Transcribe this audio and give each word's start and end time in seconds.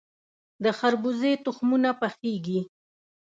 د 0.63 0.65
خربوزې 0.77 1.33
تخمونه 1.45 1.89
پخیږي. 2.01 2.59